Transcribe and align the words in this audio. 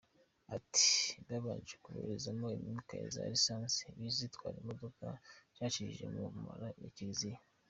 Ati 0.57 0.89
“Babanje 1.27 1.75
kuboherezamo 1.83 2.47
imyuka 2.57 2.93
ya 3.01 3.07
za 3.15 3.23
lisansi 3.31 3.81
zitwara 4.17 4.55
imodoka 4.59 5.03
bacishije 5.59 6.03
mu 6.13 6.23
Munara 6.35 6.67
wa 6.83 6.91
Kiliziya. 6.97 7.39